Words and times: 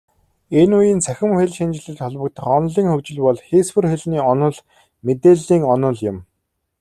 Энэ 0.59 0.73
үеийн 0.79 1.03
цахим 1.05 1.31
хэлшинжлэлд 1.37 1.99
холбогдох 2.03 2.47
онолын 2.57 2.87
хөгжил 2.89 3.19
бол 3.25 3.39
хийсвэр 3.47 3.85
хэлний 3.91 4.23
онол, 4.31 4.57
мэдээллийн 5.05 5.63
онол 5.73 5.97
юм. 6.11 6.17